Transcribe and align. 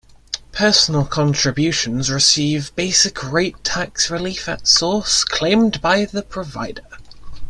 Personal 0.51 1.05
contributions 1.05 2.09
receive 2.09 2.75
basic 2.75 3.21
rate 3.23 3.63
tax 3.63 4.09
relief 4.09 4.49
at 4.49 4.67
source 4.67 5.23
claimed 5.23 5.79
by 5.79 6.05
the 6.05 6.23
provider. 6.23 6.81